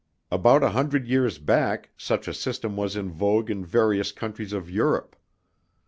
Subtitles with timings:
[0.31, 4.67] About a hundred years back, such a system was in vogue in various countries of
[4.67, 5.15] Europe.